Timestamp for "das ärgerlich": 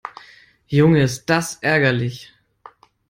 1.29-2.33